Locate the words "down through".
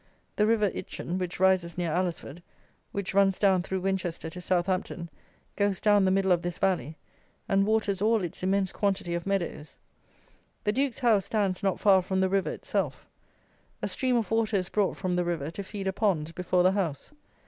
3.37-3.81